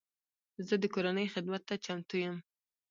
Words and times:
زه 0.67 0.75
د 0.79 0.85
کورنۍ 0.93 1.27
خدمت 1.33 1.61
ته 1.69 1.75
چمتو 1.85 2.15
یم. 2.23 2.37